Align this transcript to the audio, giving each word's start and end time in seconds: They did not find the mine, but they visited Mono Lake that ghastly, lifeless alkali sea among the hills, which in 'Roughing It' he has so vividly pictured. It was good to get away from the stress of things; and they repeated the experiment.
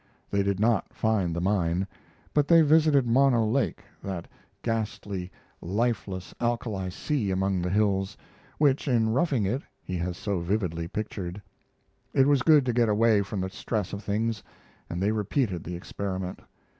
They 0.31 0.41
did 0.41 0.59
not 0.59 0.95
find 0.95 1.35
the 1.35 1.39
mine, 1.41 1.85
but 2.33 2.47
they 2.47 2.63
visited 2.63 3.05
Mono 3.05 3.45
Lake 3.45 3.83
that 4.01 4.27
ghastly, 4.63 5.29
lifeless 5.61 6.33
alkali 6.41 6.89
sea 6.89 7.29
among 7.29 7.61
the 7.61 7.69
hills, 7.69 8.17
which 8.57 8.87
in 8.87 9.13
'Roughing 9.13 9.45
It' 9.45 9.61
he 9.83 9.97
has 9.99 10.17
so 10.17 10.39
vividly 10.39 10.87
pictured. 10.87 11.39
It 12.15 12.25
was 12.27 12.41
good 12.41 12.65
to 12.65 12.73
get 12.73 12.89
away 12.89 13.21
from 13.21 13.41
the 13.41 13.51
stress 13.51 13.93
of 13.93 14.01
things; 14.03 14.41
and 14.89 15.03
they 15.03 15.11
repeated 15.11 15.63
the 15.63 15.75
experiment. 15.75 16.39